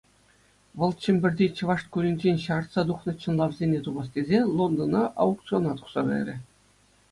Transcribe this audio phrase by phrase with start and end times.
[0.77, 6.35] Вӑл Чӗмпӗрти чӑваш шкулӗнчен ҫаратса тухнӑ чӑнлавсене тупас тесе, Лондона аукциона тухса кайрӗ.